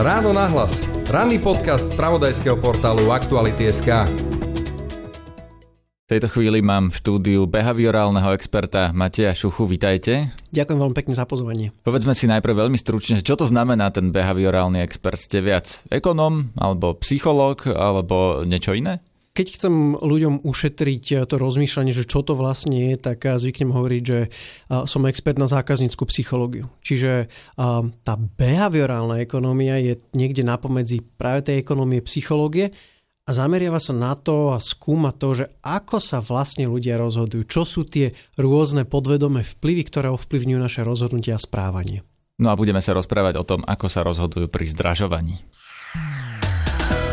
[0.00, 0.80] Ráno nahlas.
[1.12, 4.08] Ranný podcast z pravodajského portálu Aktuality.sk.
[6.00, 9.68] V tejto chvíli mám v štúdiu behaviorálneho experta Mateja Šuchu.
[9.68, 10.32] Vítajte.
[10.56, 11.76] Ďakujem veľmi pekne za pozvanie.
[11.84, 15.20] Povedzme si najprv veľmi stručne, čo to znamená ten behaviorálny expert?
[15.20, 19.04] Ste viac ekonom, alebo psychológ, alebo niečo iné?
[19.40, 23.72] Keď chcem ľuďom ušetriť eh, to rozmýšľanie, že čo to vlastne je, tak eh, zvyknem
[23.72, 26.68] hovoriť, že eh, som expert na zákazníckú psychológiu.
[26.84, 27.32] Čiže
[28.04, 32.76] tá behaviorálna ekonomia je niekde napomedzi práve tej ekonomie psychológie
[33.24, 37.62] a zameriava sa na to a skúma to, že ako sa vlastne ľudia rozhodujú, čo
[37.64, 42.04] sú tie rôzne podvedomé vplyvy, ktoré ovplyvňujú naše rozhodnutia a správanie.
[42.36, 45.40] No a budeme sa rozprávať o tom, ako sa rozhodujú pri zdražovaní.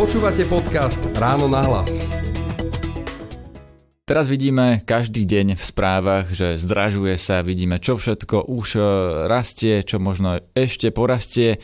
[0.00, 2.00] Počúvate podcast Ráno na hlas.
[4.08, 8.82] Teraz vidíme každý deň v správach, že zdražuje sa, vidíme čo všetko už e,
[9.28, 11.60] rastie, čo možno ešte porastie.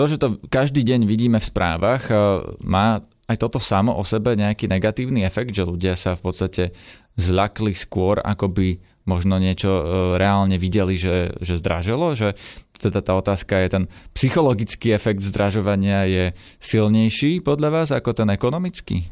[0.00, 2.16] To, že to každý deň vidíme v správach, e,
[2.64, 6.72] má aj toto samo o sebe nejaký negatívny efekt, že ľudia sa v podstate
[7.20, 8.68] zľakli skôr, ako by
[9.04, 9.84] možno niečo e,
[10.20, 12.36] reálne videli, že, že zdražilo, že
[12.76, 16.24] teda tá otázka je ten psychologický efekt zdražovania je
[16.60, 19.08] silnejší podľa vás ako ten ekonomický?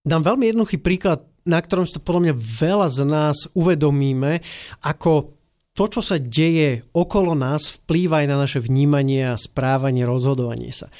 [0.00, 4.44] Dám veľmi jednoduchý príklad na ktorom si to podľa mňa veľa z nás uvedomíme,
[4.84, 5.34] ako
[5.72, 10.92] to, čo sa deje okolo nás, vplýva aj na naše vnímanie a správanie, rozhodovanie sa.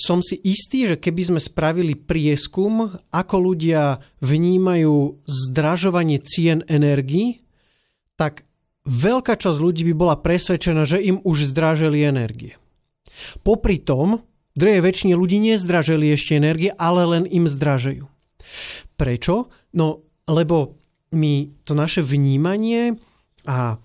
[0.00, 7.44] Som si istý, že keby sme spravili prieskum, ako ľudia vnímajú zdražovanie cien energii,
[8.16, 8.48] tak
[8.88, 12.56] veľká časť ľudí by bola presvedčená, že im už zdraželi energie.
[13.44, 14.24] Popri tom,
[14.56, 18.08] druhej väčšine ľudí nezdraželi ešte energie, ale len im zdražejú.
[18.96, 19.52] Prečo?
[19.76, 20.80] No, lebo
[21.12, 22.96] my to naše vnímanie
[23.44, 23.76] a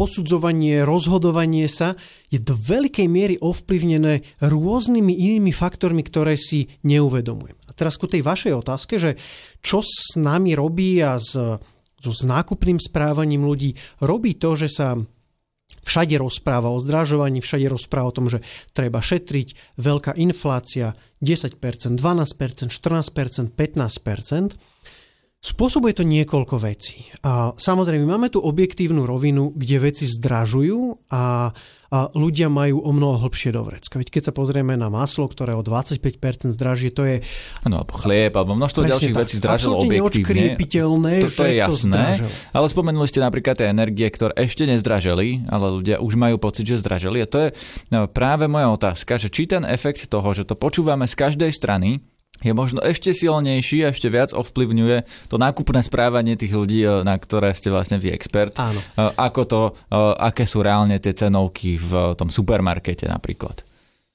[0.00, 1.92] posudzovanie, rozhodovanie sa
[2.32, 7.60] je do veľkej miery ovplyvnené rôznymi inými faktormi, ktoré si neuvedomujem.
[7.68, 9.20] A teraz ku tej vašej otázke, že
[9.60, 11.36] čo s nami robí a s,
[12.00, 14.96] so nákupným správaním ľudí, robí to, že sa
[15.84, 18.40] všade rozpráva o zdražovaní, všade rozpráva o tom, že
[18.72, 21.60] treba šetriť, veľká inflácia, 10%,
[22.00, 24.79] 12%, 14%, 15%.
[25.40, 27.08] Spôsobuje to niekoľko vecí.
[27.24, 31.48] A samozrejme, máme tu objektívnu rovinu, kde veci zdražujú a,
[31.88, 33.96] a ľudia majú o mnoho hlbšie do vrecka.
[33.96, 37.24] Veď keď sa pozrieme na maslo, ktoré o 25% zdražie, to je...
[37.64, 39.22] Áno, alebo chlieb, alebo množstvo ďalších tak.
[39.24, 40.60] vecí zdražilo objektívne.
[41.24, 45.66] To, to je jasné, to ale spomenuli ste napríklad tie energie, ktoré ešte nezdraželi, ale
[45.80, 47.16] ľudia už majú pocit, že zdraželi.
[47.16, 47.56] A to je
[47.96, 52.04] no, práve moja otázka, že či ten efekt toho, že to počúvame z každej strany,
[52.40, 57.16] je možno ešte silnejší a ešte viac ovplyvňuje to nákupné správanie tých ľudí, eh, na
[57.16, 58.56] ktoré ste vlastne vy expert.
[58.56, 58.80] Áno.
[58.80, 59.96] Eh, ako to, eh,
[60.32, 63.62] aké sú reálne tie cenovky v tom supermarkete napríklad.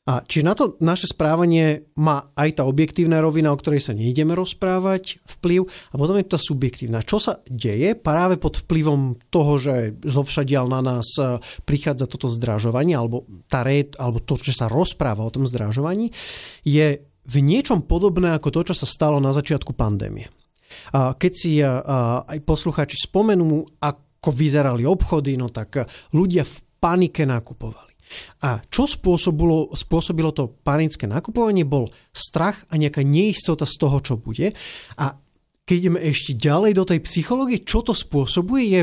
[0.06, 4.38] A či na to naše správanie má aj tá objektívna rovina, o ktorej sa nejdeme
[4.38, 7.02] rozprávať, vplyv, a potom je tá subjektívna.
[7.02, 11.10] Čo sa deje práve pod vplyvom toho, že zovšadial na nás
[11.66, 16.14] prichádza toto zdražovanie, alebo, tá red, alebo to, že sa rozpráva o tom zdražovaní,
[16.62, 20.30] je v niečom podobné ako to, čo sa stalo na začiatku pandémie.
[20.94, 27.94] Keď si aj poslucháči spomenú, ako vyzerali obchody, no tak ľudia v panike nakupovali.
[28.46, 34.22] A čo spôsobilo, spôsobilo to panické nakupovanie, bol strach a nejaká neistota z toho, čo
[34.22, 34.54] bude.
[35.02, 35.18] A
[35.66, 38.82] keď ideme ešte ďalej do tej psychológie, čo to spôsobuje, je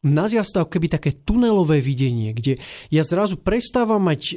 [0.00, 2.56] nazýva sa to keby také tunelové videnie, kde
[2.88, 4.34] ja zrazu prestávam mať e,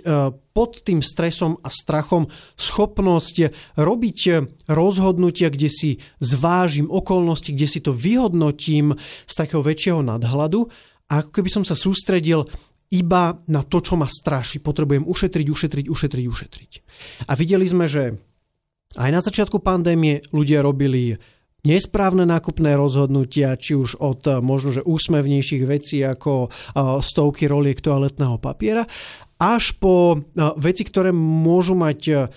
[0.52, 2.28] pod tým stresom a strachom
[2.60, 3.36] schopnosť
[3.80, 4.32] robiť e,
[4.68, 5.90] rozhodnutia, kde si
[6.20, 10.68] zvážim okolnosti, kde si to vyhodnotím z takého väčšieho nadhľadu
[11.08, 12.44] a ako keby som sa sústredil
[12.94, 14.62] iba na to, čo ma straší.
[14.62, 16.72] Potrebujem ušetriť, ušetriť, ušetriť, ušetriť.
[17.26, 18.14] A videli sme, že
[18.94, 21.18] aj na začiatku pandémie ľudia robili
[21.64, 26.52] nesprávne nákupné rozhodnutia, či už od eh, možno, že úsmevnejších vecí ako eh,
[27.00, 28.84] stovky roliek toaletného papiera,
[29.40, 32.32] až po eh, veci, ktoré môžu mať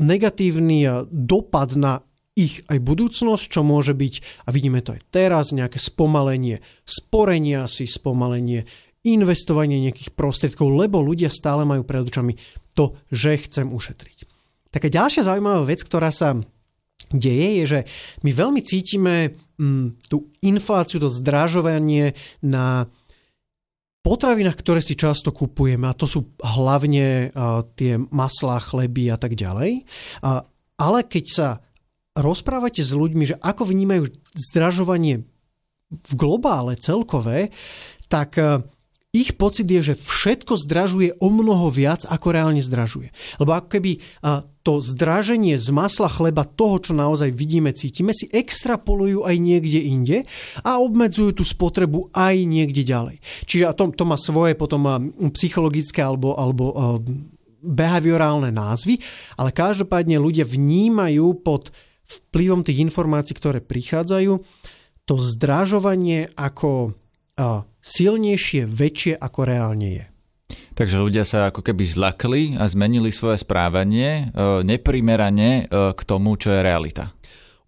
[0.00, 2.00] negatívny dopad na
[2.32, 7.84] ich aj budúcnosť, čo môže byť, a vidíme to aj teraz, nejaké spomalenie sporenia si,
[7.84, 8.64] spomalenie
[9.04, 12.40] investovanie nejakých prostriedkov, lebo ľudia stále majú pred očami
[12.72, 14.24] to, že chcem ušetriť.
[14.72, 16.40] Taká ďalšia zaujímavá vec, ktorá sa
[17.12, 17.80] deje, je, že
[18.22, 22.86] my veľmi cítime mm, tú infláciu, to zdražovanie na
[24.00, 27.28] potravinách, ktoré si často kupujeme, a to sú hlavne
[27.76, 29.84] tie maslá, chleby a tak ďalej.
[30.80, 31.48] Ale keď sa
[32.16, 35.28] rozprávate s ľuďmi, že ako vnímajú zdražovanie
[35.92, 37.52] v globále celkové,
[38.08, 38.40] tak
[39.10, 43.10] ich pocit je, že všetko zdražuje o mnoho viac, ako reálne zdražuje.
[43.42, 43.98] Lebo ako keby
[44.62, 50.18] to zdraženie z masla chleba, toho, čo naozaj vidíme, cítime, si extrapolujú aj niekde inde
[50.62, 53.18] a obmedzujú tú spotrebu aj niekde ďalej.
[53.50, 56.70] Čiže to, to má svoje potom psychologické alebo, alebo
[57.66, 59.02] behaviorálne názvy,
[59.36, 61.74] ale každopádne ľudia vnímajú pod
[62.06, 64.32] vplyvom tých informácií, ktoré prichádzajú,
[65.02, 66.94] to zdražovanie ako
[67.80, 70.04] silnejšie, väčšie ako reálne je.
[70.50, 76.34] Takže ľudia sa ako keby zlakli a zmenili svoje správanie e, neprimerane e, k tomu,
[76.40, 77.14] čo je realita.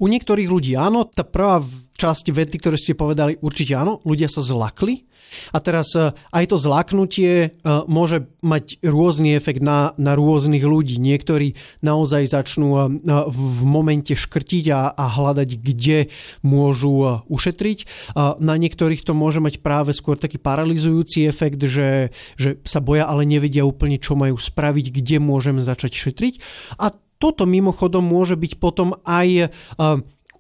[0.01, 1.61] U niektorých ľudí áno, tá prvá
[1.99, 5.09] časť vety, ktoré ste povedali, určite áno, ľudia sa zlakli
[5.53, 7.49] a teraz e, aj to zlaknutie e,
[7.89, 11.01] môže mať rôzny efekt na, na rôznych ľudí.
[11.01, 12.81] Niektorí naozaj začnú e,
[13.29, 16.13] v momente škrtiť a, a hľadať, kde
[16.45, 17.79] môžu ušetriť.
[18.17, 23.25] Na niektorých to môže mať práve skôr taký paralizujúci efekt, že, že sa boja, ale
[23.25, 26.35] nevedia úplne, čo majú spraviť, kde môžem začať šetriť.
[26.79, 29.55] A toto mimochodom môže byť potom aj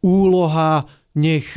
[0.02, 1.54] úloha nech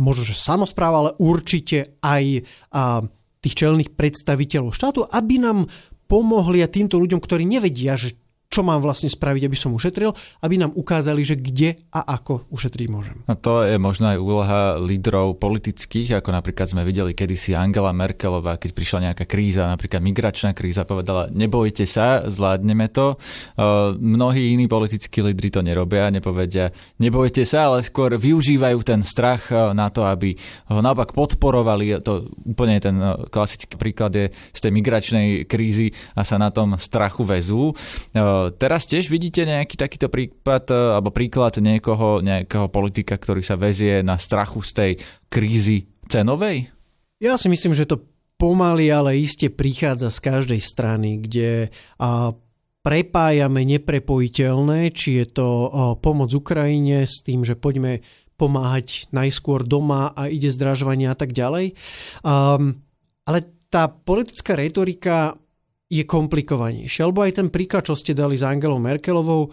[0.00, 3.04] možno, že samozpráva, ale určite aj a,
[3.44, 5.68] tých čelných predstaviteľov štátu, aby nám
[6.08, 8.16] pomohli a týmto ľuďom, ktorí nevedia, že
[8.50, 10.10] čo mám vlastne spraviť, aby som ušetril,
[10.42, 13.22] aby nám ukázali, že kde a ako ušetriť môžem.
[13.30, 18.58] No to je možno aj úloha lídrov politických, ako napríklad sme videli kedysi Angela Merkelová,
[18.58, 23.14] keď prišla nejaká kríza, napríklad migračná kríza, povedala, nebojte sa, zvládneme to.
[24.02, 29.94] Mnohí iní politickí lídry to nerobia, nepovedia, nebojte sa, ale skôr využívajú ten strach na
[29.94, 30.34] to, aby
[30.74, 32.02] ho naopak podporovali.
[32.02, 32.98] To úplne ten
[33.30, 37.78] klasický príklad je z tej migračnej krízy a sa na tom strachu vezú
[38.56, 44.00] Teraz tiež vidíte nejaký takýto prípad e, alebo príklad niekoho, nejakého politika, ktorý sa vezie
[44.00, 44.92] na strachu z tej
[45.28, 46.72] krízy cenovej?
[47.20, 48.00] Ja si myslím, že to
[48.40, 51.68] pomaly, ale iste prichádza z každej strany, kde
[52.00, 52.32] a
[52.80, 55.48] prepájame neprepojiteľné, či je to
[56.00, 58.00] pomoc Ukrajine s tým, že poďme
[58.40, 61.76] pomáhať najskôr doma a ide zdražovanie a tak ďalej.
[62.24, 62.80] Um,
[63.28, 65.36] ale tá politická retorika
[65.90, 67.02] je komplikovanejšie.
[67.02, 69.50] Alebo aj ten príklad, čo ste dali s Angelou Merkelovou,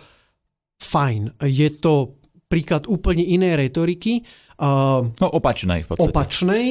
[0.78, 1.42] fajn.
[1.50, 4.22] Je to príklad úplne inej retoriky.
[4.62, 6.14] no opačnej v podstate.
[6.14, 6.66] Opačnej.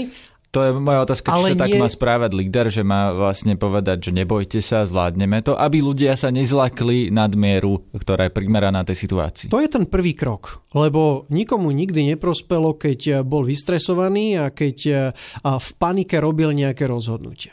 [0.55, 1.61] To je moja otázka, či sa nie...
[1.61, 6.17] tak má správať líder, že má vlastne povedať, že nebojte sa, zvládneme to, aby ľudia
[6.17, 9.53] sa nezlakli nadmieru, ktorá je primeraná tej situácii.
[9.53, 15.13] To je ten prvý krok, lebo nikomu nikdy neprospelo, keď bol vystresovaný a keď
[15.45, 17.53] v panike robil nejaké rozhodnutia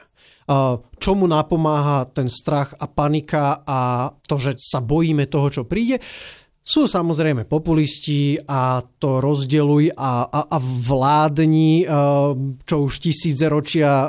[1.00, 6.00] čomu napomáha ten strach a panika a to, že sa bojíme toho, čo príde.
[6.64, 11.84] Sú samozrejme populisti a to rozdeluj a, a, a vládni,
[12.64, 14.08] čo už tisíce ročia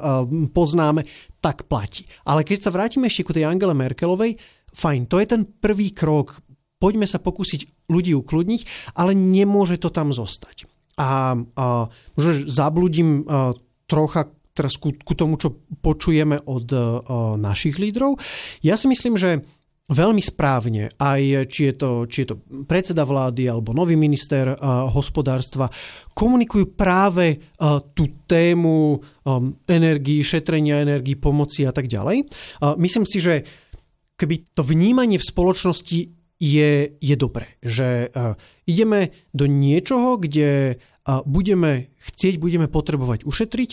[0.54, 1.02] poznáme,
[1.42, 2.06] tak platí.
[2.22, 4.38] Ale keď sa vrátime ešte ku tej Angele Merkelovej,
[4.70, 6.38] fajn, to je ten prvý krok.
[6.78, 10.70] Poďme sa pokúsiť ľudí ukludniť, ale nemôže to tam zostať.
[10.94, 13.26] A, a možno zabludím
[13.90, 16.80] trocha teraz ku, ku tomu, čo počujeme od uh,
[17.34, 18.16] našich lídrov.
[18.62, 19.42] Ja si myslím, že
[19.84, 24.88] veľmi správne, aj či je to, či je to predseda vlády alebo nový minister uh,
[24.88, 25.68] hospodárstva,
[26.16, 32.24] komunikujú práve uh, tú tému um, energii, šetrenia energii, pomoci a tak ďalej.
[32.24, 33.44] Uh, myslím si, že
[34.16, 36.00] keby to vnímanie v spoločnosti
[36.40, 40.80] je, je dobré, že uh, ideme do niečoho, kde
[41.28, 43.70] budeme chcieť, budeme potrebovať ušetriť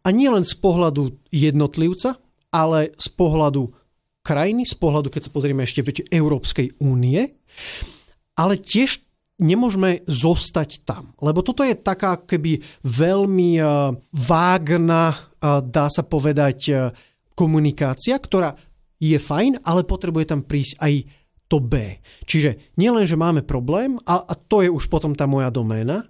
[0.00, 2.16] a nie len z pohľadu jednotlivca,
[2.50, 3.70] ale z pohľadu
[4.24, 7.36] krajiny, z pohľadu, keď sa pozrieme ešte väčšie Európskej únie,
[8.36, 9.00] ale tiež
[9.40, 11.16] nemôžeme zostať tam.
[11.24, 16.92] Lebo toto je taká keby veľmi uh, vágna, uh, dá sa povedať, uh,
[17.32, 18.52] komunikácia, ktorá
[19.00, 20.94] je fajn, ale potrebuje tam prísť aj
[21.48, 21.98] to B.
[22.28, 26.04] Čiže nielen, že máme problém, a, a to je už potom tá moja doména,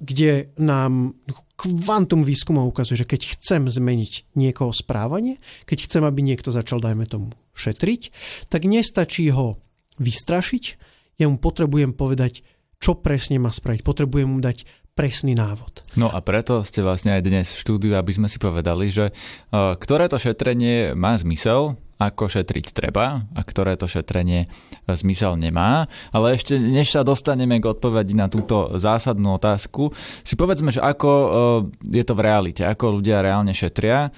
[0.00, 1.18] kde nám
[1.62, 7.06] kvantum výskumov ukazuje, že keď chcem zmeniť niekoho správanie, keď chcem, aby niekto začal, dajme
[7.06, 8.10] tomu, šetriť,
[8.50, 9.62] tak nestačí ho
[10.02, 10.64] vystrašiť,
[11.22, 12.42] ja mu potrebujem povedať,
[12.82, 13.86] čo presne má spraviť.
[13.86, 15.86] Potrebujem mu dať presný návod.
[15.96, 19.78] No a preto ste vlastne aj dnes v štúdiu, aby sme si povedali, že uh,
[19.78, 24.50] ktoré to šetrenie má zmysel, ako šetriť treba a ktoré to šetrenie
[24.90, 25.86] zmysel nemá.
[26.10, 29.94] Ale ešte než sa dostaneme k odpovedi na túto zásadnú otázku,
[30.26, 31.28] si povedzme, že ako e,
[31.94, 34.10] je to v realite, ako ľudia reálne šetria, e,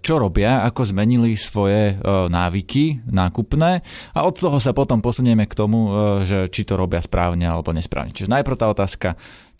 [0.00, 3.84] čo robia, ako zmenili svoje e, návyky nákupné
[4.16, 5.92] a od toho sa potom posunieme k tomu,
[6.24, 8.14] že či to robia správne alebo nesprávne.
[8.14, 9.08] Čiže najprv tá otázka,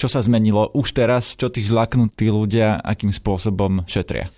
[0.01, 4.33] čo sa zmenilo už teraz, čo tí zlaknutí ľudia, akým spôsobom šetria.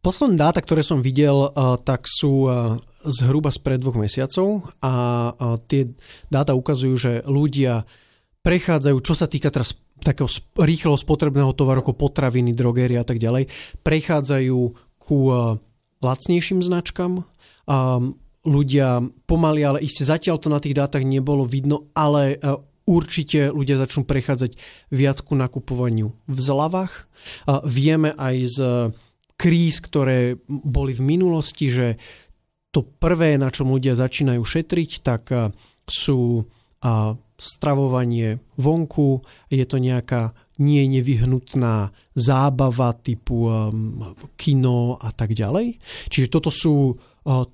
[0.00, 5.32] Posledné dáta, ktoré som videl, eh, tak sú eh, zhruba spred dvoch mesiacov a
[5.72, 5.88] tie
[6.28, 7.88] dáta ukazujú, že ľudia
[8.44, 9.72] prechádzajú, čo sa týka teraz
[10.04, 10.28] takého
[10.60, 13.48] rýchleho spotrebného tovaru ako potraviny, drogéry a tak ďalej,
[13.80, 14.58] prechádzajú
[15.00, 15.40] ku eh,
[16.00, 17.24] lacnejším značkám.
[18.40, 18.88] Ľudia
[19.28, 22.40] pomaly, ale iste zatiaľ to na tých dátach nebolo vidno, ale
[22.88, 24.56] určite ľudia začnú prechádzať
[24.90, 27.06] viac ku nakupovaniu v zľavách.
[27.68, 28.58] Vieme aj z
[29.40, 31.96] kríz, ktoré boli v minulosti, že
[32.68, 35.32] to prvé, na čom ľudia začínajú šetriť, tak
[35.88, 36.44] sú
[37.40, 45.80] stravovanie vonku, je to nejaká nie nevyhnutná zábava typu um, kino a tak ďalej.
[46.12, 47.00] Čiže toto sú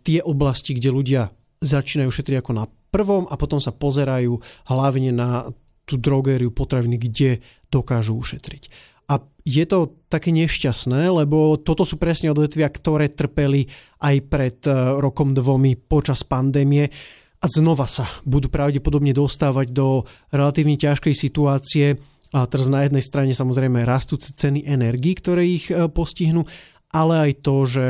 [0.03, 1.23] tie oblasti, kde ľudia
[1.63, 5.55] začínajú šetriť ako na prvom a potom sa pozerajú hlavne na
[5.87, 7.31] tú drogériu potraviny, kde
[7.71, 8.69] dokážu ušetriť.
[9.07, 13.71] A je to také nešťastné, lebo toto sú presne odvetvia, ktoré trpeli
[14.03, 16.91] aj pred e, rokom dvomi počas pandémie
[17.39, 20.03] a znova sa budú pravdepodobne dostávať do
[20.35, 21.95] relatívne ťažkej situácie.
[22.35, 26.43] A teraz na jednej strane samozrejme rastúce ceny energii, ktoré ich e, postihnú,
[26.91, 27.87] ale aj to, že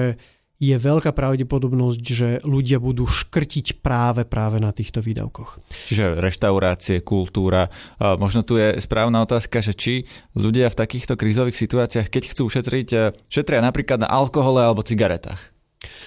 [0.57, 5.61] je veľká pravdepodobnosť, že ľudia budú škrtiť práve práve na týchto výdavkoch.
[5.93, 7.69] Čiže reštaurácie, kultúra.
[8.01, 9.95] Možno tu je správna otázka, že či
[10.33, 12.99] ľudia v takýchto krízových situáciách, keď chcú šetriť, e,
[13.29, 15.53] šetria napríklad na alkohole alebo cigaretách.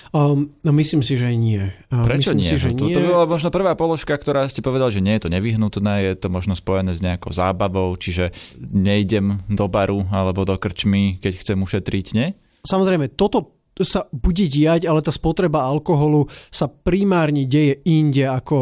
[0.10, 1.70] Um, no myslím si, že nie.
[1.94, 2.50] Prečo myslím nie?
[2.50, 2.98] Si, že to, nie.
[2.98, 6.34] to bola možno prvá položka, ktorá ste povedal, že nie je to nevyhnutné, je to
[6.34, 12.06] možno spojené s nejakou zábavou, čiže nejdem do baru alebo do krčmy, keď chcem ušetriť,
[12.18, 12.34] nie?
[12.66, 18.58] Samozrejme, toto sa bude diať, ale tá spotreba alkoholu sa primárne deje inde ako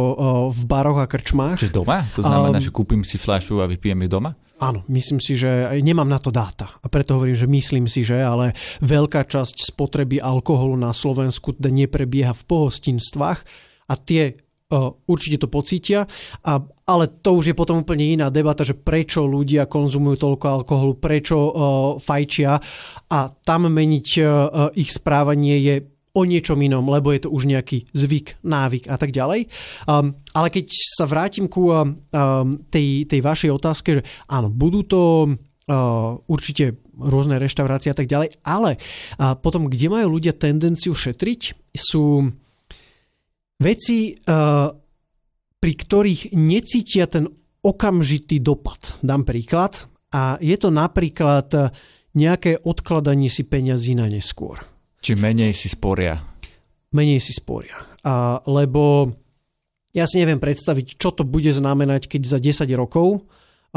[0.54, 1.58] v baroch a krčmách.
[1.58, 2.06] Čiže doma?
[2.14, 4.32] To znamená, um, že kúpim si fľašu a vypijem ju doma?
[4.58, 6.82] Áno, myslím si, že nemám na to dáta.
[6.82, 12.34] A preto hovorím, že myslím si, že ale veľká časť spotreby alkoholu na Slovensku neprebieha
[12.34, 13.40] v pohostinstvách
[13.88, 14.47] a tie
[15.08, 16.04] určite to pocítia,
[16.44, 20.94] a, ale to už je potom úplne iná debata, že prečo ľudia konzumujú toľko alkoholu,
[21.00, 21.52] prečo uh,
[22.04, 22.60] fajčia
[23.08, 24.28] a tam meniť uh,
[24.76, 25.76] ich správanie je
[26.18, 29.48] o niečom inom, lebo je to už nejaký zvyk, návyk a tak ďalej.
[29.86, 31.96] Um, ale keď sa vrátim ku um,
[32.68, 35.02] tej, tej vašej otázke, že áno, budú to
[35.68, 38.80] Uh, určite rôzne reštaurácie a tak ďalej, ale
[39.20, 42.32] uh, potom, kde majú ľudia tendenciu šetriť, sú
[43.62, 44.68] veci, eh,
[45.58, 47.26] pri ktorých necítia ten
[47.62, 49.02] okamžitý dopad.
[49.02, 49.90] Dám príklad.
[50.14, 51.70] A je to napríklad eh,
[52.18, 54.58] nejaké odkladanie si peňazí na neskôr.
[55.02, 56.18] Či menej si sporia.
[56.90, 57.78] Menej si sporia.
[58.02, 59.14] A, lebo
[59.94, 63.22] ja si neviem predstaviť, čo to bude znamenať, keď za 10 rokov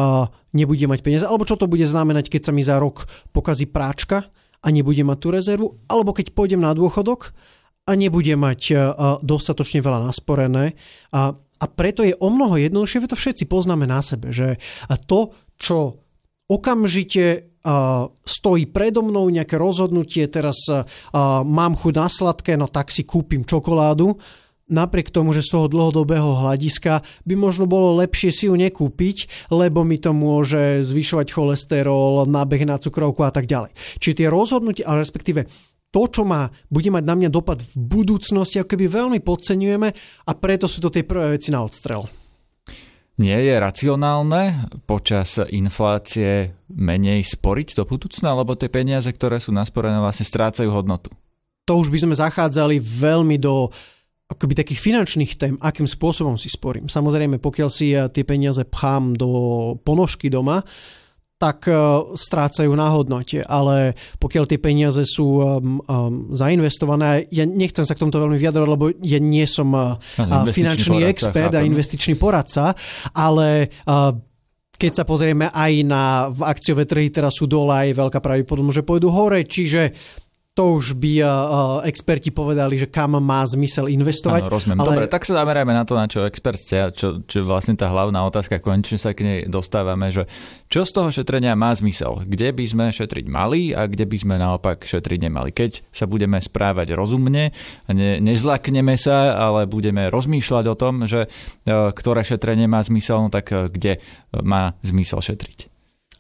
[0.01, 3.05] a, nebude mať peniaze, alebo čo to bude znamenať, keď sa mi za rok
[3.37, 4.33] pokazí práčka
[4.65, 7.37] a nebude mať tú rezervu, alebo keď pôjdem na dôchodok
[7.91, 8.75] a nebude mať e,
[9.27, 10.79] dostatočne veľa nasporené.
[11.11, 14.63] A, a preto je o mnoho jednoduchšie, to všetci poznáme na sebe, že
[15.11, 15.99] to, čo
[16.47, 17.51] okamžite
[18.25, 20.57] stojí predo mnou nejaké rozhodnutie, teraz
[21.45, 24.17] mám chuť na sladké, no tak si kúpim čokoládu,
[24.71, 29.83] napriek tomu, že z toho dlhodobého hľadiska by možno bolo lepšie si ju nekúpiť, lebo
[29.83, 33.75] mi to môže zvyšovať cholesterol, nábeh na cukrovku a tak ďalej.
[33.99, 35.51] Čiže tie rozhodnutia, ale respektíve
[35.91, 39.89] to, čo má, bude mať na mňa dopad v budúcnosti, ako keby veľmi podceňujeme
[40.27, 42.07] a preto sú to tie prvé veci na odstrel.
[43.21, 50.01] Nie je racionálne počas inflácie menej sporiť do budúcna, lebo tie peniaze, ktoré sú nasporené,
[50.01, 51.13] vlastne strácajú hodnotu?
[51.69, 53.69] To už by sme zachádzali veľmi do
[54.31, 56.87] akoby takých finančných tém, akým spôsobom si sporím.
[56.87, 59.29] Samozrejme, pokiaľ si ja tie peniaze pchám do
[59.83, 60.63] ponožky doma,
[61.41, 61.73] tak e,
[62.13, 63.41] strácajú na hodnote.
[63.49, 68.69] Ale pokiaľ tie peniaze sú um, um, zainvestované, ja nechcem sa k tomuto veľmi vyjadrovať,
[68.69, 69.97] lebo ja nie som uh,
[70.53, 71.65] finančný poradca, expert chápem.
[71.65, 72.65] a investičný poradca,
[73.17, 74.13] ale uh,
[74.77, 78.85] keď sa pozrieme aj na v akciové trhy teraz sú dole, aj veľká pravdepodobnosť, že
[78.85, 79.97] pôjdu hore, čiže
[80.51, 81.29] to už by uh,
[81.87, 84.51] experti povedali, že kam má zmysel investovať.
[84.51, 84.79] Áno, rozumiem.
[84.83, 84.89] Ale...
[84.91, 87.87] Dobre, tak sa zamerajme na to, na čo expert ste a čo, čo vlastne tá
[87.87, 90.27] hlavná otázka, konečne sa k nej dostávame, že
[90.67, 92.27] čo z toho šetrenia má zmysel?
[92.27, 95.55] Kde by sme šetriť mali a kde by sme naopak šetriť nemali?
[95.55, 97.55] Keď sa budeme správať rozumne,
[97.87, 103.31] ne, nezlakneme sa, ale budeme rozmýšľať o tom, že uh, ktoré šetrenie má zmysel, no
[103.31, 104.03] tak uh, kde
[104.43, 105.71] má zmysel šetriť?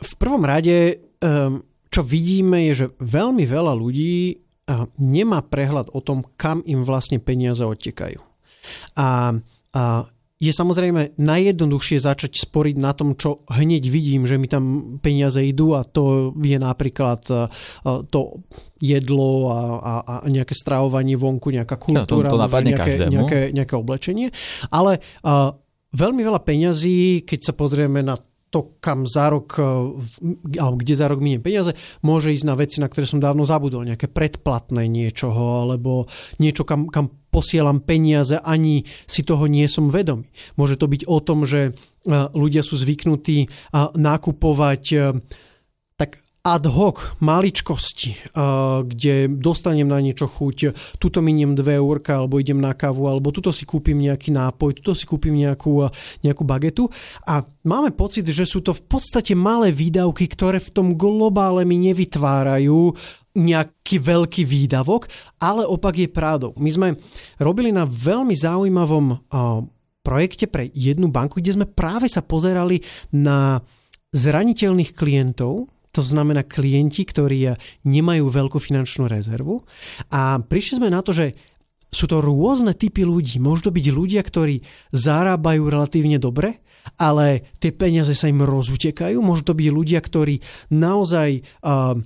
[0.01, 1.61] V prvom rade um,
[1.91, 4.47] čo vidíme je, že veľmi veľa ľudí
[4.99, 8.23] nemá prehľad o tom, kam im vlastne peniaze odtekajú.
[8.95, 9.35] A,
[9.75, 9.83] a
[10.41, 15.77] je samozrejme najjednoduchšie začať sporiť na tom, čo hneď vidím, že mi tam peniaze idú
[15.77, 17.21] a to je napríklad
[18.09, 18.21] to
[18.81, 23.75] jedlo a, a, a nejaké stravovanie vonku, nejaká kultúra, no, to, to nejaké, nejaké, nejaké
[23.77, 24.33] oblečenie.
[24.73, 25.53] Ale a,
[25.93, 28.17] veľmi veľa peňazí, keď sa pozrieme na
[28.51, 32.77] to, kam za rok, e, alebo kde za rok miniem peniaze, môže ísť na veci,
[32.83, 33.87] na ktoré som dávno zabudol.
[33.87, 36.11] Nejaké predplatné niečoho, alebo
[36.43, 40.27] niečo, kam, kam posielam peniaze, ani si toho nie som vedomý.
[40.59, 41.71] Môže to byť o tom, že e,
[42.35, 43.47] ľudia sú zvyknutí
[43.95, 44.99] nakupovať e,
[46.41, 48.33] ad hoc maličkosti,
[48.89, 53.53] kde dostanem na niečo chuť, tuto miniem 2 eurka, alebo idem na kávu, alebo tuto
[53.53, 55.85] si kúpim nejaký nápoj, tuto si kúpim nejakú,
[56.25, 56.89] nejakú bagetu.
[57.29, 61.77] A máme pocit, že sú to v podstate malé výdavky, ktoré v tom globále mi
[61.77, 62.97] nevytvárajú
[63.31, 65.13] nejaký veľký výdavok,
[65.45, 66.57] ale opak je pravdou.
[66.57, 66.89] My sme
[67.37, 69.29] robili na veľmi zaujímavom
[70.01, 72.81] projekte pre jednu banku, kde sme práve sa pozerali
[73.13, 73.61] na
[74.17, 79.67] zraniteľných klientov, to znamená klienti, ktorí nemajú veľkú finančnú rezervu.
[80.15, 81.35] A prišli sme na to, že
[81.91, 83.43] sú to rôzne typy ľudí.
[83.43, 84.63] Môžu to byť ľudia, ktorí
[84.95, 86.63] zarábajú relatívne dobre,
[86.95, 89.19] ale tie peniaze sa im rozutekajú.
[89.19, 90.39] Môžu to byť ľudia, ktorí
[90.71, 91.99] naozaj uh,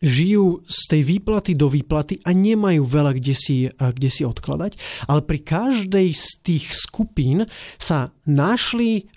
[0.00, 4.76] žijú z tej výplaty do výplaty a nemajú veľa kde si, kde si odkladať.
[5.08, 7.44] Ale pri každej z tých skupín
[7.76, 9.12] sa našli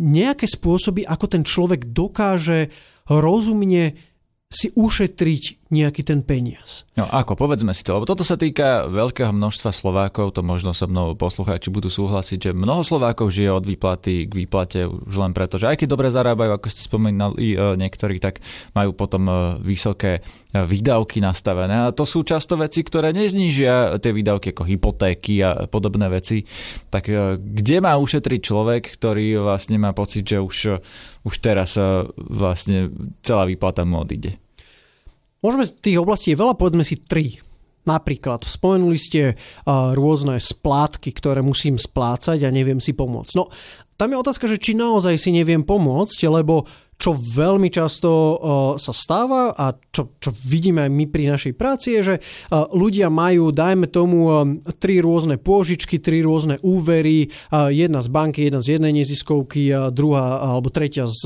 [0.00, 2.72] nejaké spôsoby, ako ten človek dokáže
[3.10, 3.98] rozumne
[4.46, 6.82] si ušetriť nejaký ten peniaz.
[6.98, 10.90] No ako, povedzme si to, lebo toto sa týka veľkého množstva Slovákov, to možno so
[10.90, 15.62] mnou poslucháči budú súhlasiť, že mnoho Slovákov žije od výplaty k výplate už len preto,
[15.62, 18.42] že aj keď dobre zarábajú, ako ste spomínali e, niektorí, tak
[18.74, 24.10] majú potom e, vysoké e, výdavky nastavené a to sú často veci, ktoré neznížia tie
[24.10, 26.42] výdavky ako hypotéky a podobné veci.
[26.90, 27.06] Tak
[27.38, 30.82] kde má ušetriť človek, ktorý vlastne má pocit, že už,
[31.22, 31.78] už teraz
[32.18, 32.90] vlastne
[33.22, 34.49] celá výplata mu odíde?
[35.40, 37.40] Môžeme z tých oblastí je veľa, povedzme si tri.
[37.88, 43.32] Napríklad, spomenuli ste uh, rôzne splátky, ktoré musím splácať a neviem si pomôcť.
[43.40, 43.48] No,
[43.96, 46.68] tam je otázka, že či naozaj si neviem pomôcť, lebo
[47.00, 48.36] čo veľmi často uh,
[48.76, 53.08] sa stáva a čo, čo vidíme aj my pri našej práci je, že uh, ľudia
[53.08, 54.28] majú, dajme tomu,
[54.76, 57.32] tri rôzne pôžičky, tri rôzne úvery,
[57.72, 61.24] jedna z banky, jedna z jednej neziskovky, uh, druhá alebo tretia z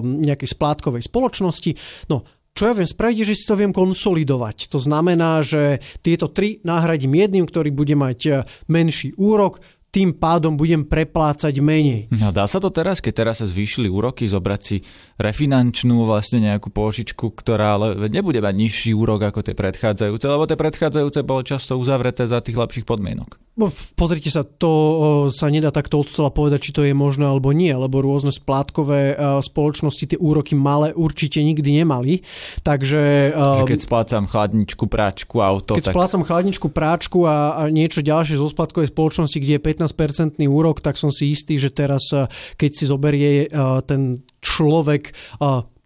[0.00, 1.76] nejakej splátkovej spoločnosti.
[2.08, 2.24] No,
[2.56, 4.72] čo ja viem spraviť, že si to viem konsolidovať.
[4.72, 8.34] To znamená, že tieto tri nahradím jedným, ktorý bude mať eh,
[8.72, 9.60] menší úrok,
[9.96, 12.12] tým pádom budem preplácať menej.
[12.12, 14.76] No dá sa to teraz, keď teraz sa zvýšili úroky, zobrať si
[15.16, 20.60] refinančnú vlastne nejakú pôžičku, ktorá ale nebude mať nižší úrok ako tie predchádzajúce, lebo tie
[20.60, 23.45] predchádzajúce boli často uzavreté za tých lepších podmienok.
[23.56, 27.56] No, pozrite sa, to sa nedá takto od stola povedať, či to je možné alebo
[27.56, 32.20] nie, lebo rôzne splátkové spoločnosti tie úroky malé určite nikdy nemali.
[32.60, 33.32] Takže...
[33.32, 35.72] Že keď splácam chladničku, práčku, auto...
[35.72, 35.94] Keď tak...
[35.96, 41.00] splácam chladničku, práčku a, a niečo ďalšie zo splátkovej spoločnosti, kde je 15-percentný úrok, tak
[41.00, 42.12] som si istý, že teraz,
[42.60, 43.48] keď si zoberie
[43.88, 45.16] ten človek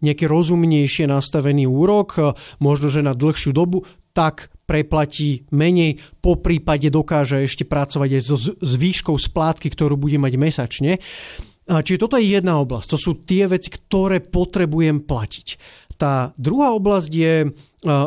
[0.01, 7.43] nejaký rozumnejšie nastavený úrok, možno že na dlhšiu dobu, tak preplatí menej, po prípade dokáže
[7.43, 11.03] ešte pracovať aj so zvýškou splátky, ktorú bude mať mesačne.
[11.67, 12.87] Čiže toto je jedna oblasť.
[12.95, 15.47] To sú tie veci, ktoré potrebujem platiť.
[15.99, 17.35] Tá druhá oblasť je,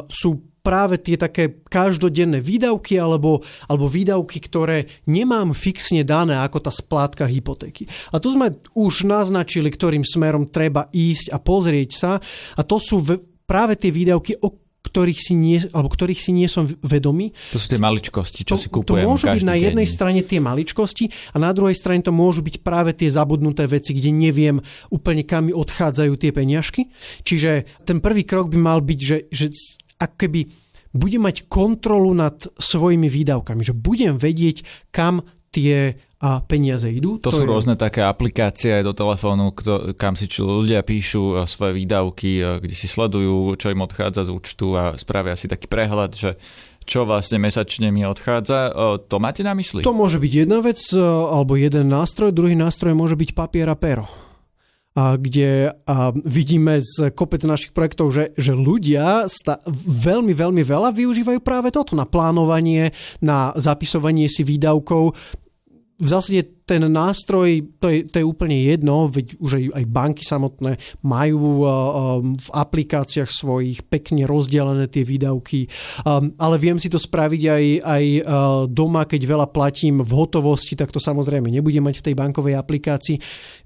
[0.08, 0.30] sú
[0.64, 7.28] práve tie také každodenné výdavky alebo, alebo výdavky, ktoré nemám fixne dané ako tá splátka
[7.28, 7.84] hypotéky.
[8.08, 12.12] A tu sme už naznačili, ktorým smerom treba ísť a pozrieť sa.
[12.56, 13.04] A to sú
[13.44, 17.32] práve tie výdavky, o ktorých si nie, alebo ktorých si nie som vedomý.
[17.50, 19.94] To sú tie maličkosti, čo to, si kupujem To môžu byť na jednej deň.
[19.96, 24.12] strane tie maličkosti a na druhej strane to môžu byť práve tie zabudnuté veci, kde
[24.12, 24.60] neviem
[24.92, 26.92] úplne kam mi odchádzajú tie peňažky.
[27.24, 29.48] Čiže ten prvý krok by mal byť, že, že
[29.96, 30.52] ak keby
[30.94, 34.62] budem mať kontrolu nad svojimi výdavkami, že budem vedieť,
[34.94, 37.20] kam tie a peniaze idú.
[37.20, 37.52] To, to sú je...
[37.52, 42.88] rôzne také aplikácie aj do telefónu, kto, kam si ľudia píšu svoje výdavky, kde si
[42.88, 46.40] sledujú, čo im odchádza z účtu a spravia si taký prehľad, že
[46.88, 48.72] čo vlastne mesačne mi odchádza.
[49.04, 49.84] To máte na mysli?
[49.84, 54.08] To môže byť jedna vec, alebo jeden nástroj, druhý nástroj môže byť papier a pero
[54.94, 60.94] a kde a vidíme z kopec našich projektov, že, že ľudia sta, veľmi, veľmi veľa
[60.94, 65.18] využívajú práve toto na plánovanie, na zapisovanie si výdavkov
[65.94, 70.24] v zásade ten nástroj, to je, to je úplne jedno, veď už aj, aj banky
[70.24, 71.70] samotné majú uh,
[72.18, 75.70] um, v aplikáciách svojich pekne rozdelené tie výdavky,
[76.02, 78.24] um, ale viem si to spraviť aj, aj uh,
[78.66, 83.16] doma, keď veľa platím v hotovosti, tak to samozrejme nebudem mať v tej bankovej aplikácii.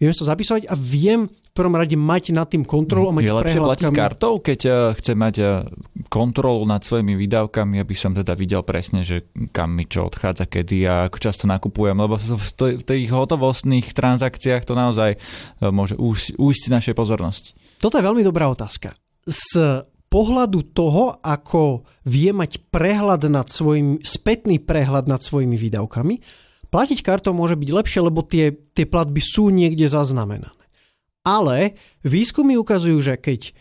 [0.02, 3.60] Viem to zapisovať a viem prvom rade mať nad tým kontrolu a mať Je lepšie
[3.60, 5.66] platiť kartou, keď uh, chce mať uh,
[6.06, 10.86] kontrolu nad svojimi výdavkami, aby som teda videl presne, že kam mi čo odchádza, kedy
[10.86, 15.98] a ako často nakupujem, lebo v tých hotovostných transakciách to naozaj uh, môže
[16.38, 17.58] újsť našej pozornosti.
[17.82, 18.94] Toto je veľmi dobrá otázka.
[19.26, 26.14] Z pohľadu toho, ako vie mať prehľad nad svojim, spätný prehľad nad svojimi výdavkami,
[26.68, 30.57] platiť kartou môže byť lepšie, lebo tie, tie platby sú niekde zaznamenané.
[31.28, 31.76] Ale
[32.08, 33.52] výskumy ukazujú, že keď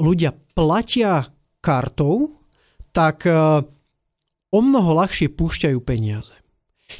[0.00, 1.28] ľudia platia
[1.60, 2.40] kartou,
[2.96, 3.28] tak
[4.50, 6.32] o mnoho ľahšie púšťajú peniaze.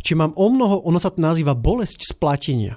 [0.04, 2.76] Či mám o mnoho, ono sa to nazýva bolesť splatenia.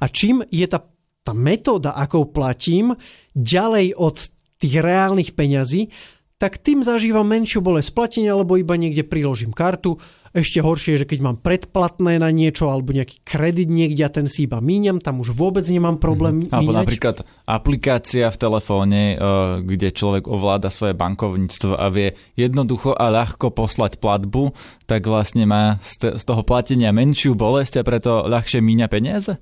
[0.00, 0.82] A čím je tá,
[1.22, 2.96] tá metóda, akou platím,
[3.36, 4.16] ďalej od
[4.58, 5.92] tých reálnych peňazí,
[6.38, 9.98] tak tým zažívam menšiu bolesť splatenia, lebo iba niekde priložím kartu,
[10.36, 14.26] ešte horšie je, že keď mám predplatné na niečo alebo nejaký kredit niekde a ten
[14.28, 16.52] si iba míňam, tam už vôbec nemám problém mm.
[16.52, 19.18] Alebo napríklad aplikácia v telefóne, eh,
[19.64, 24.52] kde človek ovláda svoje bankovníctvo a vie jednoducho a ľahko poslať platbu,
[24.84, 29.40] tak vlastne má z toho platenia menšiu bolesť a preto ľahšie míňa peniaze?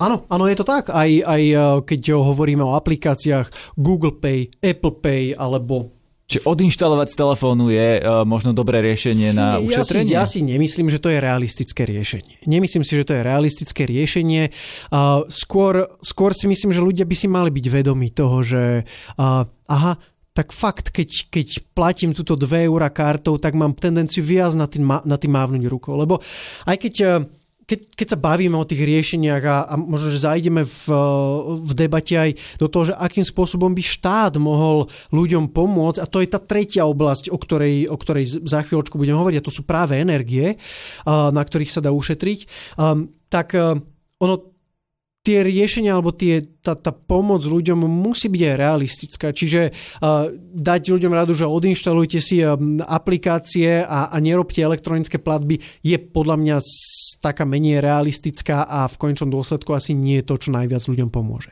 [0.00, 0.92] Áno, áno, je to tak.
[0.92, 5.95] Aj, aj eh, keď hovoríme o aplikáciách Google Pay, Apple Pay alebo
[6.26, 10.10] Čiže odinštalovať z telefónu je uh, možno dobré riešenie na ušetrenie?
[10.10, 12.42] Ja si, ja si nemyslím, že to je realistické riešenie.
[12.50, 14.50] Nemyslím si, že to je realistické riešenie.
[14.90, 18.82] Uh, skôr, skôr si myslím, že ľudia by si mali byť vedomí toho, že
[19.22, 19.92] uh, aha,
[20.34, 24.82] tak fakt, keď, keď platím túto 2 eurá kartou, tak mám tendenciu viac na tým,
[24.82, 25.94] na tým mávnuť rukou.
[25.94, 26.18] Lebo
[26.66, 26.94] aj keď
[27.66, 30.82] keď, keď sa bavíme o tých riešeniach a, a možno, že zajdeme v,
[31.66, 32.30] v debate aj
[32.62, 36.86] do toho, že akým spôsobom by štát mohol ľuďom pomôcť, a to je tá tretia
[36.86, 40.62] oblasť, o ktorej, o ktorej za chvíľočku budem hovoriť, a to sú práve energie,
[41.06, 42.46] na ktorých sa dá ušetriť,
[43.26, 43.46] tak
[44.22, 44.34] ono
[45.26, 49.26] tie riešenia alebo tie, tá, tá pomoc ľuďom musí byť aj realistická.
[49.34, 52.54] Čiže uh, dať ľuďom radu, že odinštalujte si uh,
[52.86, 56.56] aplikácie a, a nerobte elektronické platby je podľa mňa
[57.26, 61.50] taká menej realistická a v končnom dôsledku asi nie je to, čo najviac ľuďom pomôže.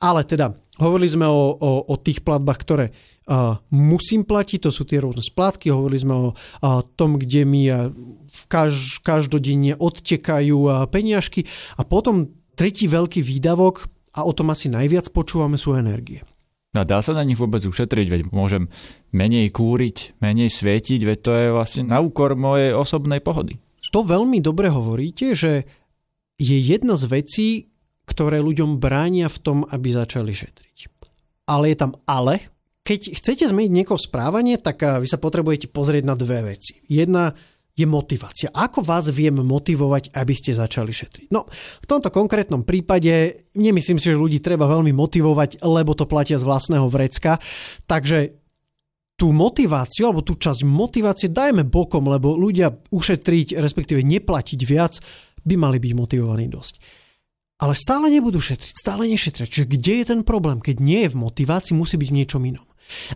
[0.00, 4.88] Ale teda, hovorili sme o, o, o tých platbách, ktoré uh, musím platiť, to sú
[4.88, 7.92] tie rôzne splátky, hovorili sme o uh, tom, kde mi uh,
[8.28, 11.44] v kaž, každodenne odtekajú uh, peniažky
[11.76, 16.22] a potom tretí veľký výdavok, a o tom asi najviac počúvame, sú energie.
[16.70, 18.70] No dá sa na nich vôbec ušetriť, veď môžem
[19.10, 23.58] menej kúriť, menej svietiť, veď to je vlastne na úkor mojej osobnej pohody
[23.94, 25.70] to veľmi dobre hovoríte, že
[26.34, 27.48] je jedna z vecí,
[28.10, 30.90] ktoré ľuďom bránia v tom, aby začali šetriť.
[31.46, 32.50] Ale je tam ale.
[32.82, 36.82] Keď chcete zmeniť niekoho správanie, tak eh, vy sa potrebujete pozrieť na dve veci.
[36.90, 37.32] Jedna
[37.74, 38.54] je motivácia.
[38.54, 41.26] Ako vás viem motivovať, aby ste začali šetriť?
[41.34, 41.50] No,
[41.82, 46.46] v tomto konkrétnom prípade nemyslím si, že ľudí treba veľmi motivovať, lebo to platia z
[46.46, 47.42] vlastného vrecka.
[47.90, 48.43] Takže
[49.14, 54.98] tú motiváciu, alebo tú časť motivácie dajme bokom, lebo ľudia ušetriť, respektíve neplatiť viac,
[55.44, 56.74] by mali byť motivovaní dosť.
[57.62, 59.46] Ale stále nebudú šetriť, stále nešetria.
[59.46, 60.58] Čiže kde je ten problém?
[60.58, 62.66] Keď nie je v motivácii, musí byť v niečom inom.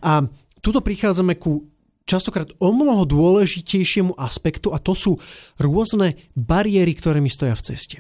[0.06, 0.22] A
[0.62, 1.66] tuto prichádzame ku
[2.08, 5.20] častokrát o mnoho dôležitejšiemu aspektu a to sú
[5.60, 7.96] rôzne bariéry, ktoré mi stoja v ceste.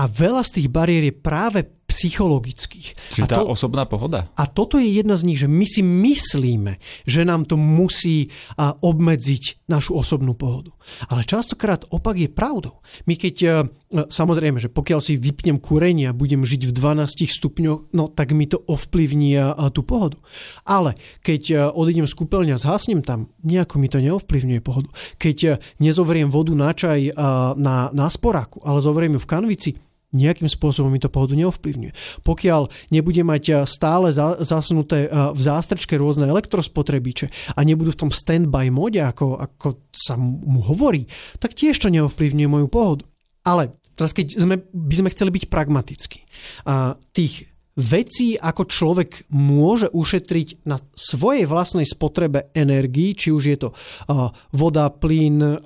[0.00, 1.60] A veľa z tých bariér je práve
[1.96, 3.16] psychologických.
[3.16, 4.28] Čiže a tá to, osobná pohoda?
[4.36, 6.76] A toto je jedna z nich, že my si myslíme,
[7.08, 8.28] že nám to musí
[8.60, 10.76] obmedziť našu osobnú pohodu.
[11.08, 12.84] Ale častokrát opak je pravdou.
[13.08, 13.50] My keď, a,
[14.06, 18.44] samozrejme, že pokiaľ si vypnem kúrenie a budem žiť v 12 stupňoch, no tak mi
[18.44, 19.40] to ovplyvní
[19.72, 20.20] tú pohodu.
[20.68, 24.92] Ale keď a, odídem z kúpeľňa a zhasnem tam, nejako mi to neovplyvňuje pohodu.
[25.16, 27.16] Keď a, nezoveriem vodu na čaj
[27.56, 29.70] na, na sporáku, ale zoveriem ju v kanvici,
[30.14, 32.22] nejakým spôsobom mi to pohodu neovplyvňuje.
[32.22, 38.10] Pokiaľ nebude mať eh, stále zasnuté eh, v zástrčke rôzne elektrospotrebiče a nebudú v tom
[38.14, 41.10] stand-by mode, ako, ako sa mu hovorí,
[41.42, 43.04] tak tiež to neovplyvňuje moju pohodu.
[43.46, 46.18] Ale teraz keď sme, by sme chceli byť pragmatickí,
[46.66, 53.58] a tých vecí, ako človek môže ušetriť na svojej vlastnej spotrebe energii, či už je
[53.60, 55.60] to uh, voda, plyn,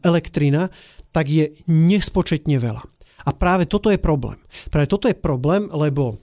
[0.00, 0.72] elektrina,
[1.12, 2.95] tak je nespočetne veľa.
[3.26, 4.38] A práve toto je problém.
[4.70, 6.22] Práve toto je problém, lebo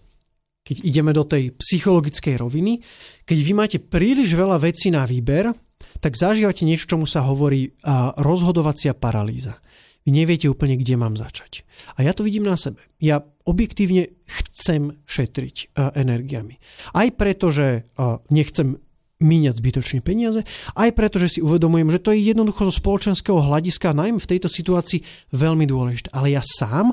[0.64, 2.80] keď ideme do tej psychologickej roviny,
[3.28, 5.52] keď vy máte príliš veľa vecí na výber,
[6.00, 7.76] tak zažívate niečo, čomu sa hovorí
[8.16, 9.60] rozhodovacia paralýza.
[10.08, 11.68] Vy neviete úplne, kde mám začať.
[11.96, 12.80] A ja to vidím na sebe.
[13.00, 16.60] Ja objektívne chcem šetriť energiami.
[16.96, 17.88] Aj preto, že
[18.32, 18.80] nechcem
[19.24, 20.44] míňať zbytočne peniaze,
[20.76, 24.52] aj preto, že si uvedomujem, že to je jednoducho zo spoločenského hľadiska, najmä v tejto
[24.52, 26.12] situácii, veľmi dôležité.
[26.12, 26.92] Ale ja sám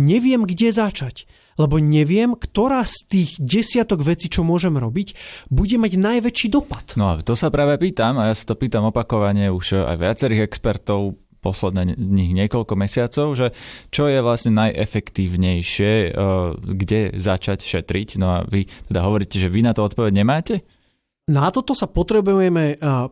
[0.00, 5.16] neviem, kde začať lebo neviem, ktorá z tých desiatok vecí, čo môžem robiť,
[5.48, 6.84] bude mať najväčší dopad.
[7.00, 10.44] No a to sa práve pýtam, a ja sa to pýtam opakovane už aj viacerých
[10.52, 13.46] expertov, posledných niekoľko mesiacov, že
[13.94, 16.12] čo je vlastne najefektívnejšie, eh,
[16.58, 18.18] kde začať šetriť.
[18.18, 20.66] No a vy teda hovoríte, že vy na to odpoveď nemáte?
[21.26, 23.10] Na toto sa potrebujeme eh,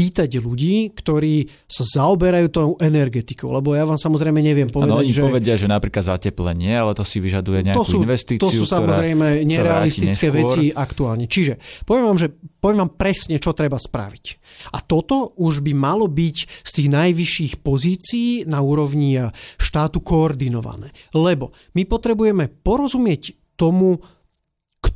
[0.00, 5.12] pýtať ľudí, ktorí sa zaoberajú tou energetikou, lebo ja vám samozrejme neviem povedať, ano, oni
[5.12, 5.20] že...
[5.20, 9.44] povedia, že napríklad zateplenie, ale to si vyžaduje nejakú to sú, investíciu, To sú samozrejme
[9.44, 11.28] nerealistické veci aktuálne.
[11.28, 14.24] Čiže poviem vám, že poviem vám presne, čo treba spraviť.
[14.72, 19.20] A toto už by malo byť z tých najvyšších pozícií na úrovni
[19.60, 20.96] štátu koordinované.
[21.12, 24.00] Lebo my potrebujeme porozumieť tomu,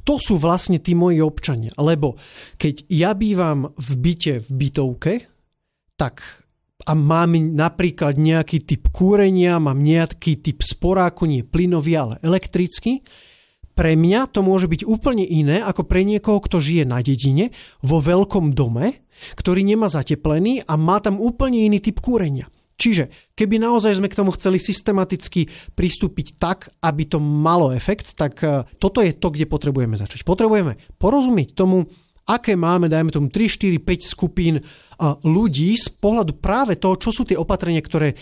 [0.04, 1.72] kto sú vlastne tí moji občania.
[1.80, 2.20] Lebo
[2.60, 5.12] keď ja bývam v byte v bytovke,
[5.96, 6.44] tak
[6.84, 13.00] a mám napríklad nejaký typ kúrenia, mám nejaký typ sporáku, nie plynový, ale elektrický,
[13.72, 18.04] pre mňa to môže byť úplne iné ako pre niekoho, kto žije na dedine, vo
[18.04, 22.52] veľkom dome, ktorý nemá zateplený a má tam úplne iný typ kúrenia.
[22.74, 25.46] Čiže keby naozaj sme k tomu chceli systematicky
[25.78, 30.26] pristúpiť tak, aby to malo efekt, tak e, toto je to, kde potrebujeme začať.
[30.26, 31.86] Potrebujeme porozumieť tomu,
[32.26, 34.64] aké máme, dajme tomu 3, 4, 5 skupín
[35.22, 38.16] ľudí z pohľadu práve toho, čo sú tie opatrenia, ktoré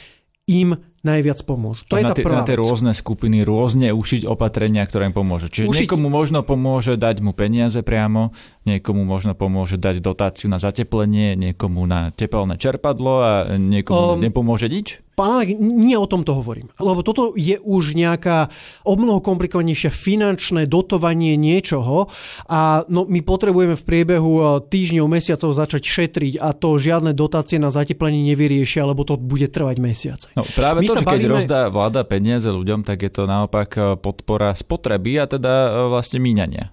[0.50, 0.74] im
[1.06, 1.86] najviac pomôžu.
[1.90, 5.50] To je na tá prvá na tie rôzne skupiny rôzne ušiť opatrenia, ktoré im pomôžu.
[5.50, 8.34] Čiže Ušiť- niekomu možno pomôže dať mu peniaze priamo,
[8.68, 14.66] niekomu možno pomôže dať dotáciu na zateplenie, niekomu na tepelné čerpadlo a niekomu Um, nepomôže
[14.66, 14.98] nič?
[15.12, 16.72] Pán Alek, nie o tomto hovorím.
[16.80, 18.48] Lebo toto je už nejaká
[18.88, 22.08] o mnoho komplikovanejšie finančné dotovanie niečoho
[22.48, 27.60] a no, my potrebujeme v priebehu eh, týždňov, mesiacov začať šetriť a to žiadne dotácie
[27.60, 30.26] na zateplenie nevyriešia, lebo to bude trvať mesiace.
[30.32, 33.68] No, práve My to, že keď bavíme- rozdá vláda peniaze ľuďom, tak je to naopak
[33.76, 36.72] e, podpora spotreby a teda e, vlastne míňania.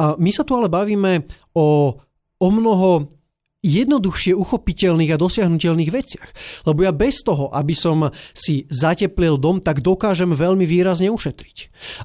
[0.00, 1.92] A my sa tu ale bavíme o,
[2.40, 3.20] o mnoho
[3.60, 6.28] jednoduchšie uchopiteľných a dosiahnutelných veciach.
[6.64, 11.56] Lebo ja bez toho, aby som si zateplil dom, tak dokážem veľmi výrazne ušetriť.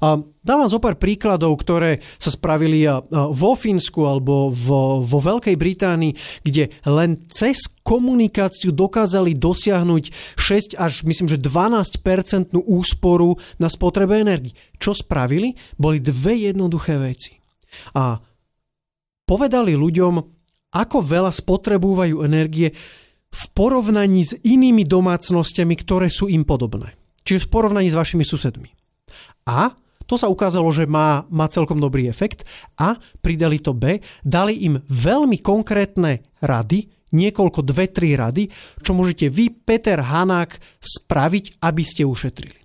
[0.03, 6.43] A dávam zo pár príkladov, ktoré sa spravili vo Fínsku alebo vo, vo Veľkej Británii,
[6.43, 14.51] kde len cez komunikáciu dokázali dosiahnuť 6 až myslím, že 12% úsporu na spotrebe energii.
[14.75, 15.55] Čo spravili?
[15.79, 17.44] Boli dve jednoduché veci.
[17.95, 18.19] A
[19.25, 20.13] povedali ľuďom,
[20.75, 22.75] ako veľa spotrebúvajú energie
[23.35, 26.95] v porovnaní s inými domácnosťami, ktoré sú im podobné.
[27.25, 28.71] Čiže v porovnaní s vašimi susedmi.
[29.49, 32.45] A to sa ukázalo, že má, má celkom dobrý efekt
[32.77, 38.51] a pridali to B, dali im veľmi konkrétne rady, niekoľko, dve, tri rady,
[38.85, 42.61] čo môžete vy, Peter Hanák, spraviť, aby ste ušetrili.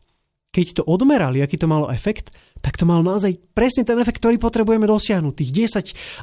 [0.51, 4.37] Keď to odmerali, aký to malo efekt, tak to mal naozaj presne ten efekt, ktorý
[4.37, 5.33] potrebujeme dosiahnuť.
[5.33, 5.51] Tých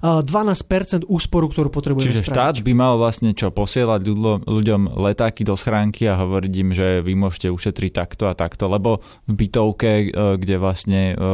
[0.05, 2.37] 10-12% úsporu, ktorú potrebujeme Čiže spraviť.
[2.37, 6.87] štát by mal vlastne čo, posielať ľuďom, ľuďom letáky do schránky a hovoriť im, že
[7.01, 10.05] vy môžete ušetriť takto a takto, lebo v bytovke, e,
[10.37, 11.27] kde vlastne e, e,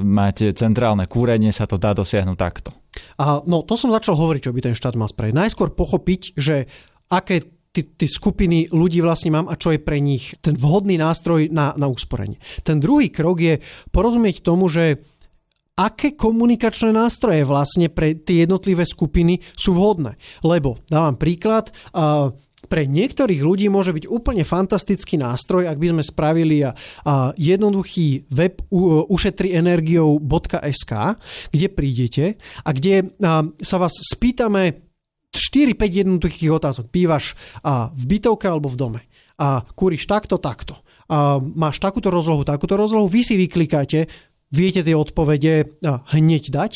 [0.00, 2.72] máte centrálne kúrenie, sa to dá dosiahnuť takto.
[3.20, 5.34] A, no, to som začal hovoriť, čo by ten štát mal spraviť.
[5.36, 6.70] Najskôr pochopiť, že
[7.12, 11.74] aké tie skupiny ľudí vlastne mám a čo je pre nich ten vhodný nástroj na,
[11.74, 12.38] na usporenie.
[12.62, 13.58] Ten druhý krok je
[13.90, 15.02] porozumieť tomu, že
[15.74, 20.14] aké komunikačné nástroje vlastne pre tie jednotlivé skupiny sú vhodné.
[20.46, 21.74] Lebo, dávam príklad,
[22.64, 26.64] pre niektorých ľudí môže byť úplne fantastický nástroj, ak by sme spravili
[27.36, 28.62] jednoduchý web
[29.10, 30.92] ušetrienergiou.sk,
[31.52, 33.12] kde prídete a kde
[33.60, 34.83] sa vás spýtame
[35.34, 36.88] 4-5 jednoduchých otázok.
[36.94, 37.34] Bývaš
[37.92, 39.00] v bytovke alebo v dome.
[39.42, 40.78] A kúriš takto, takto.
[41.10, 43.10] A, máš takúto rozlohu, takúto rozlohu.
[43.10, 44.06] Vy si vyklikáte,
[44.54, 45.82] viete tie odpovede
[46.14, 46.72] hneď dať.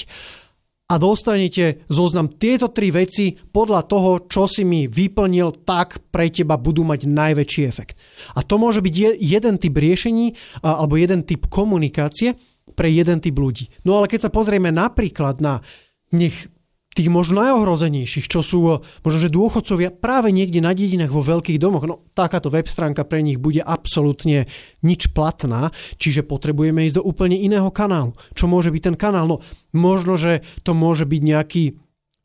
[0.89, 6.57] a dostanete zoznam tieto tri veci podľa toho, čo si mi vyplnil, tak pre teba
[6.57, 8.01] budú mať najväčší efekt.
[8.33, 10.33] A to môže byť jeden typ riešení
[10.65, 12.41] alebo jeden typ komunikácie
[12.73, 13.69] pre jeden typ ľudí.
[13.85, 15.61] No ale keď sa pozrieme napríklad na
[16.09, 16.49] nech
[16.99, 21.63] tých možno najohrozenejších, čo sú eh, možno, že dôchodcovia práve niekde na dedinách vo veľkých
[21.63, 21.87] domoch.
[21.87, 24.51] No takáto web stránka pre nich bude absolútne
[24.83, 25.71] nič platná,
[26.03, 28.19] čiže potrebujeme ísť do úplne iného kanálu.
[28.35, 29.31] Čo môže byť ten kanál?
[29.31, 29.37] No
[29.71, 31.65] možno, že to môže byť nejaký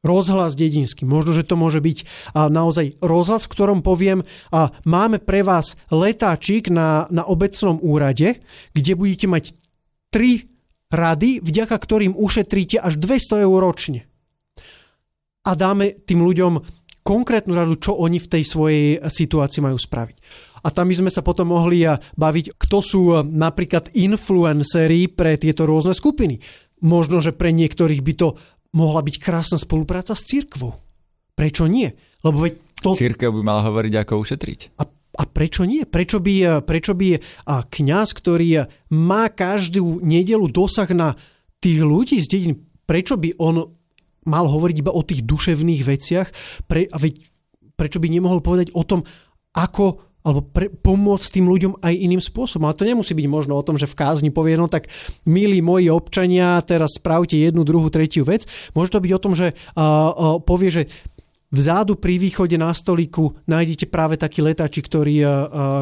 [0.03, 1.07] rozhlas dedinský.
[1.07, 1.97] Možno, že to môže byť
[2.35, 4.27] naozaj rozhlas, v ktorom poviem,
[4.83, 8.43] máme pre vás letáčik na, na obecnom úrade,
[8.75, 9.43] kde budete mať
[10.11, 10.51] tri
[10.91, 14.03] rady, vďaka ktorým ušetríte až 200 eur ročne
[15.43, 16.53] a dáme tým ľuďom
[17.03, 20.17] konkrétnu radu, čo oni v tej svojej situácii majú spraviť.
[20.63, 21.83] A tam by sme sa potom mohli
[22.15, 26.39] baviť, kto sú napríklad influenceri pre tieto rôzne skupiny.
[26.87, 28.39] Možno, že pre niektorých by to
[28.71, 30.79] mohla byť krásna spolupráca s církvou.
[31.35, 31.91] Prečo nie?
[32.23, 32.95] Lebo veď to...
[32.95, 34.79] Církev by mala hovoriť, ako ušetriť.
[34.79, 35.85] A a prečo nie?
[35.85, 38.65] Prečo by, prečo by kňaz, ktorý
[38.97, 41.13] má každú nedelu dosah na
[41.61, 42.55] tých ľudí z dedín,
[42.89, 43.77] prečo by on
[44.25, 46.27] mal hovoriť iba o tých duševných veciach,
[46.67, 47.23] pre, a veď,
[47.75, 49.03] prečo by nemohol povedať o tom,
[49.53, 52.71] ako alebo pre, pomôcť tým ľuďom aj iným spôsobom.
[52.71, 54.87] Ale to nemusí byť možno o tom, že v kázni povie, no tak
[55.27, 58.47] milí moji občania, teraz spravte jednu, druhú, tretiu vec.
[58.71, 60.83] Môže to byť o tom, že uh, uh, povie, že
[61.53, 65.29] Vzadu pri východe na stoliku nájdete práve taký letáčik, ktorý, uh,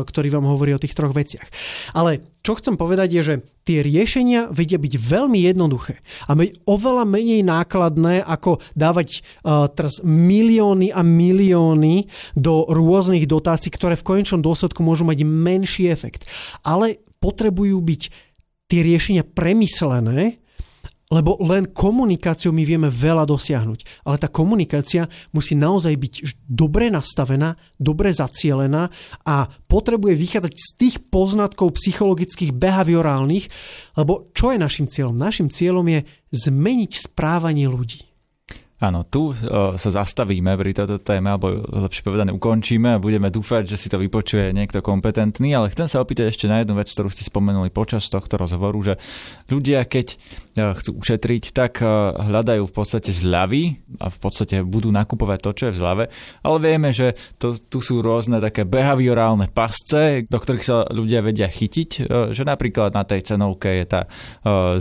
[0.03, 1.47] ktorý vám hovorí o tých troch veciach.
[1.95, 6.35] Ale čo chcem povedať je, že tie riešenia vedia byť veľmi jednoduché a
[6.67, 14.03] oveľa menej nákladné, ako dávať uh, teraz milióny a milióny do rôznych dotácií, ktoré v
[14.03, 16.27] konečnom dôsledku môžu mať menší efekt.
[16.67, 18.01] Ale potrebujú byť
[18.67, 20.40] tie riešenia premyslené
[21.11, 24.07] lebo len komunikáciou my vieme veľa dosiahnuť.
[24.07, 26.13] Ale tá komunikácia musí naozaj byť
[26.47, 28.87] dobre nastavená, dobre zacielená
[29.27, 33.45] a potrebuje vychádzať z tých poznatkov psychologických, behaviorálnych,
[33.99, 35.19] lebo čo je našim cieľom?
[35.19, 35.99] Našim cieľom je
[36.31, 38.10] zmeniť správanie ľudí.
[38.81, 43.69] Áno, tu uh, sa zastavíme pri tejto téme, alebo lepšie povedané ukončíme a budeme dúfať,
[43.69, 47.13] že si to vypočuje niekto kompetentný, ale chcem sa opýtať ešte na jednu vec, ktorú
[47.13, 48.93] ste spomenuli počas tohto rozhovoru, že
[49.53, 54.89] ľudia, keď uh, chcú ušetriť, tak uh, hľadajú v podstate zľavy a v podstate budú
[54.89, 56.03] nakupovať to, čo je v zľave,
[56.41, 61.45] ale vieme, že to, tu sú rôzne také behaviorálne pasce, do ktorých sa ľudia vedia
[61.45, 64.01] chytiť, že napríklad na tej cenovke je tá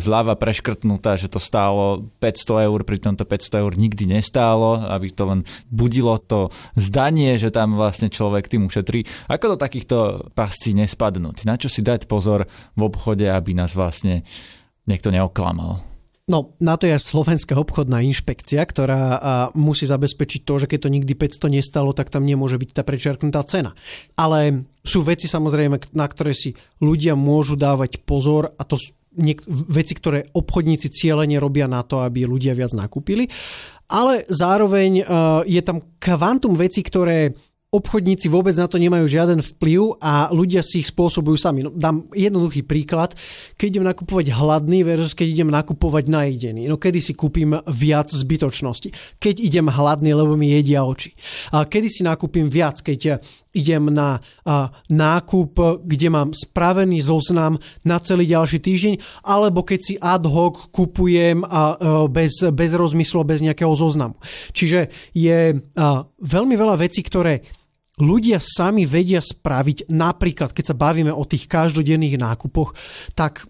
[0.00, 5.24] zľava preškrtnutá, že to stálo 500 eur, pri tomto 500 eur nikdy nestálo, aby to
[5.26, 9.06] len budilo to zdanie, že tam vlastne človek tým ušetrí.
[9.26, 9.96] Ako do takýchto
[10.34, 11.48] pascí nespadnúť?
[11.48, 12.46] Na čo si dať pozor
[12.78, 14.22] v obchode, aby nás vlastne
[14.86, 15.90] niekto neoklamal?
[16.30, 19.02] No, na to je Slovenská obchodná inšpekcia, ktorá
[19.58, 23.42] musí zabezpečiť to, že keď to nikdy 500 nestalo, tak tam nemôže byť tá prečerknutá
[23.42, 23.74] cena.
[24.14, 28.78] Ale sú veci samozrejme, na ktoré si ľudia môžu dávať pozor a to
[29.18, 33.26] niek- veci, ktoré obchodníci cieľene robia na to, aby ľudia viac nakúpili
[33.90, 35.06] ale zároveň uh,
[35.42, 37.34] je tam kvantum veci, ktoré
[37.70, 41.62] obchodníci vôbec na to nemajú žiaden vplyv a ľudia si ich spôsobujú sami.
[41.62, 43.14] No, dám jednoduchý príklad.
[43.54, 46.66] Keď idem nakupovať hladný versus keď idem nakupovať najedený.
[46.66, 48.90] No kedy si kúpim viac zbytočnosti?
[49.22, 51.14] Keď idem hladný, lebo mi jedia oči.
[51.54, 52.82] A kedy si nakúpim viac?
[52.82, 53.22] Keď
[53.54, 59.94] idem na a, nákup, kde mám spravený zoznam na celý ďalší týždeň, alebo keď si
[59.94, 61.62] ad hoc kupujem a, a,
[62.10, 64.18] bez, bez rozmyslu, bez nejakého zoznamu.
[64.50, 67.59] Čiže je a, veľmi veľa vecí, ktoré
[68.00, 72.74] ľudia sami vedia spraviť, napríklad keď sa bavíme o tých každodenných nákupoch,
[73.14, 73.46] tak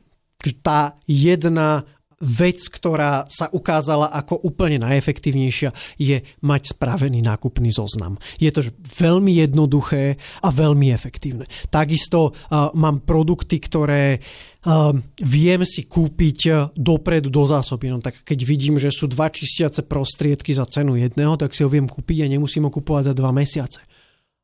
[0.62, 1.84] tá jedna
[2.20, 8.20] vec, ktorá sa ukázala ako úplne najefektívnejšia, je mať spravený nákupný zoznam.
[8.36, 11.48] Je to veľmi jednoduché a veľmi efektívne.
[11.72, 14.92] Takisto uh, mám produkty, ktoré uh,
[15.24, 17.88] viem si kúpiť dopredu do zásoby.
[17.88, 21.72] No tak keď vidím, že sú dva čistiace prostriedky za cenu jedného, tak si ho
[21.72, 23.80] viem kúpiť a nemusím ho kúpovať za dva mesiace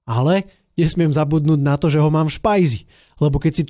[0.06, 0.46] ale
[0.78, 2.80] nesmiem zabudnúť na to, že ho mám v špajzi.
[3.18, 3.62] Lebo keď si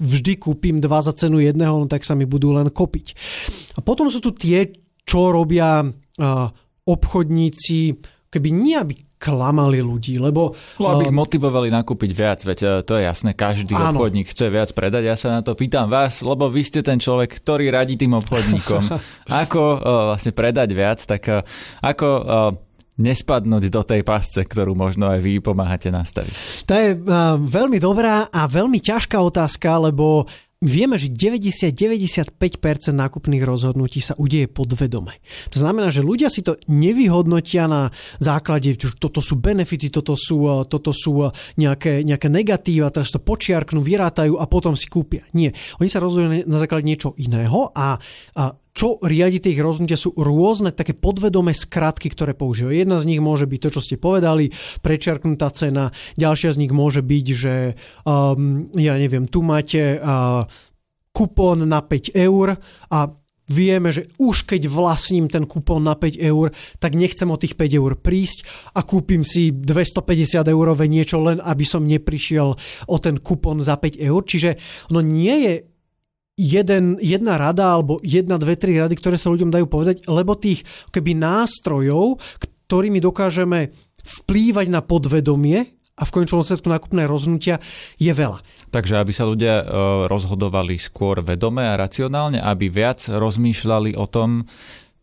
[0.00, 3.06] vždy kúpim dva za cenu jedného, no tak sa mi budú len kopiť.
[3.76, 4.72] A potom sú tu tie,
[5.04, 5.86] čo robia
[6.84, 7.78] obchodníci,
[8.30, 8.94] keby nie aby
[9.24, 10.52] klamali ľudí, lebo...
[10.76, 13.96] No, aby ich motivovali nakúpiť viac, veď to je jasné, každý áno.
[13.96, 15.02] obchodník chce viac predať.
[15.08, 18.92] Ja sa na to pýtam vás, lebo vy ste ten človek, ktorý radí tým obchodníkom.
[19.44, 19.80] ako uh,
[20.12, 21.40] vlastne predať viac, tak uh,
[21.80, 22.52] ako uh,
[22.94, 26.34] nespadnúť do tej pasce, ktorú možno aj vy pomáhate nastaviť?
[26.66, 30.30] To je uh, veľmi dobrá a veľmi ťažká otázka, lebo
[30.64, 32.32] vieme, že 90-95%
[32.96, 35.20] nákupných rozhodnutí sa udeje podvedome.
[35.52, 40.48] To znamená, že ľudia si to nevyhodnotia na základe, že toto sú benefity, toto sú,
[40.48, 45.28] e, toto sú e, nejaké, nejaké negatíva, teraz to počiarknú, vyrátajú a potom si kúpia.
[45.36, 45.52] Nie.
[45.78, 48.00] Oni sa rozhodujú na základe niečo iného a,
[48.32, 48.44] a
[48.74, 52.74] čo riadi tie ich rozhodnutia sú rôzne také podvedomé skratky, ktoré používajú.
[52.74, 54.50] Jedna z nich môže byť to, čo ste povedali,
[54.82, 60.42] prečerknutá cena, ďalšia z nich môže byť, že um, ja neviem, tu máte uh,
[61.14, 62.58] kupón na 5 eur
[62.90, 62.98] a
[63.46, 66.50] vieme, že už keď vlastním ten kupón na 5 eur,
[66.80, 68.42] tak nechcem o tých 5 eur prísť
[68.74, 72.48] a kúpim si 250 eurové niečo len, aby som neprišiel
[72.90, 74.20] o ten kupón za 5 eur.
[74.24, 74.50] Čiže
[74.90, 75.54] no nie je
[76.34, 80.66] jeden, jedna rada alebo jedna, dve, tri rady, ktoré sa ľuďom dajú povedať, lebo tých
[80.90, 83.70] keby nástrojov, ktorými dokážeme
[84.04, 87.62] vplývať na podvedomie a v konečnom sledku nákupné rozhodnutia
[88.02, 88.42] je veľa.
[88.74, 89.64] Takže aby sa ľudia e,
[90.10, 94.42] rozhodovali skôr vedome a racionálne, aby viac rozmýšľali o tom,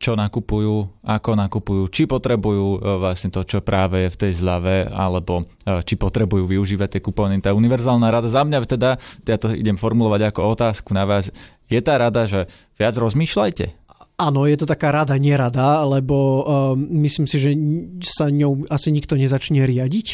[0.02, 4.90] čo nakupujú, ako nakupujú, či potrebujú e, vlastne to, čo práve je v tej zľave,
[4.90, 7.38] alebo e, či potrebujú využívať tie kupóny.
[7.38, 8.98] Tá univerzálna rada za mňa teda,
[9.30, 11.30] ja to idem formulovať ako otázku na vás,
[11.70, 13.82] je tá rada, že viac rozmýšľajte?
[14.22, 17.58] Áno, je to taká rada, nerada, lebo um, myslím si, že
[18.06, 20.08] sa ňou asi nikto nezačne riadiť.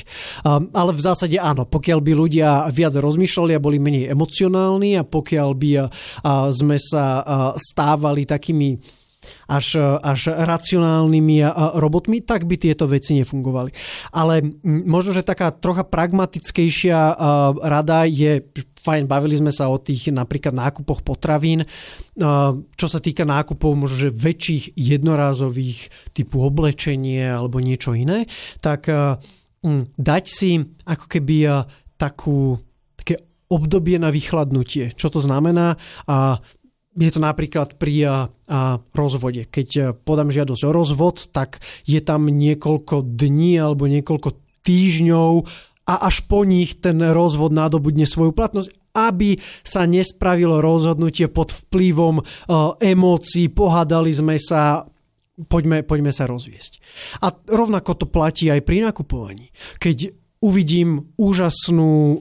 [0.47, 5.03] Um, ale v zásade áno, pokiaľ by ľudia viac rozmýšľali a boli menej emocionálni a
[5.03, 5.87] pokiaľ by uh,
[6.55, 7.23] sme sa uh,
[7.59, 8.79] stávali takými
[9.47, 11.43] až, až racionálnymi
[11.77, 13.71] robotmi, tak by tieto veci nefungovali.
[14.11, 17.17] Ale možno, že taká trocha pragmatickejšia
[17.61, 18.43] rada je,
[18.81, 21.67] fajn, bavili sme sa o tých napríklad nákupoch potravín,
[22.73, 28.25] čo sa týka nákupov možno, že väčších jednorázových typu oblečenie alebo niečo iné,
[28.59, 28.87] tak
[29.97, 31.65] dať si ako keby
[31.97, 32.61] takú
[32.93, 34.93] také obdobie na vychladnutie.
[34.93, 35.79] Čo to znamená?
[36.05, 36.37] A
[36.97, 38.25] je to napríklad pri
[38.97, 39.45] rozvode.
[39.45, 45.31] Keď podám žiadosť o rozvod, tak je tam niekoľko dní alebo niekoľko týždňov
[45.87, 52.25] a až po nich ten rozvod nadobudne svoju platnosť, aby sa nespravilo rozhodnutie pod vplyvom
[52.81, 54.89] emócií, pohádali sme sa,
[55.45, 56.81] poďme, poďme sa rozviesť.
[57.21, 59.53] A rovnako to platí aj pri nakupovaní.
[59.77, 62.19] Keď uvidím úžasnú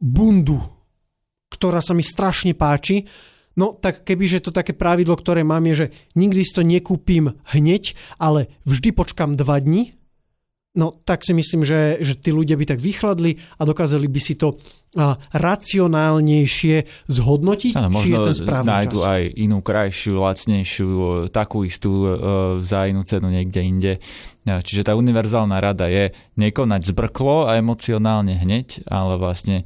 [0.00, 0.58] bundu,
[1.52, 3.06] ktorá sa mi strašne páči,
[3.54, 5.86] No tak kebyže to také pravidlo, ktoré mám je, že
[6.18, 9.94] nikdy si to nekúpim hneď, ale vždy počkam dva dni,
[10.74, 14.34] no tak si myslím, že, že tí ľudia by tak vychladli a dokázali by si
[14.34, 14.58] to
[14.98, 19.06] a, racionálnejšie zhodnotiť, ano, či je ten správny nájdu čas.
[19.06, 20.88] aj inú krajšiu, lacnejšiu,
[21.30, 22.08] takú istú e,
[22.58, 23.92] za inú cenu niekde inde.
[24.44, 29.64] Čiže tá univerzálna rada je nekonať zbrklo a emocionálne hneď, ale vlastne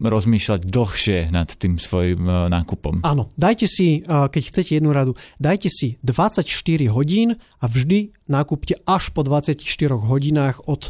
[0.00, 3.04] rozmýšľať dlhšie nad tým svojim eh, nákupom.
[3.04, 8.80] Áno, dajte si, eh, keď chcete jednu radu, dajte si 24 hodín a vždy nakúpte
[8.88, 9.60] až po 24
[10.00, 10.88] hodinách od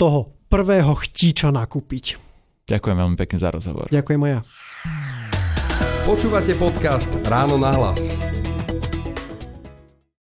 [0.00, 2.16] toho prvého chtíča nakúpiť.
[2.68, 3.88] Ďakujem veľmi pekne za rozhovor.
[3.88, 4.40] Ďakujem aj ja.
[6.04, 8.17] Počúvate podcast Ráno na hlas.